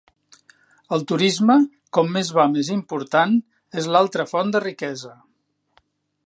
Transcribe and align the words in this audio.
El 0.95 1.03
turisme, 1.11 1.57
com 1.97 2.09
més 2.15 2.31
va 2.37 2.45
més 2.55 2.71
important, 2.77 3.37
és 3.83 3.91
l'altra 3.97 4.27
font 4.35 4.55
de 4.57 4.63
riquesa. 4.65 5.15